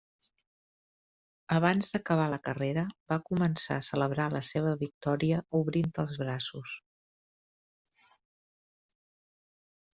Abans 1.57 1.89
d'acabar 1.95 2.25
la 2.33 2.39
carrera, 2.47 2.85
va 3.13 3.19
començar 3.27 3.77
a 3.77 3.85
celebrar 3.89 4.27
la 4.37 4.43
seva 4.49 4.73
victòria 4.87 5.39
obrint 5.63 5.95
els 6.07 6.21
braços. 6.25 6.77